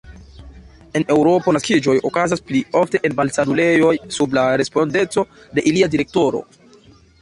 [0.99, 6.49] En Eŭropo naskiĝoj okazas pli ofte en malsanulejoj sub la respondeco de ilia direktoro.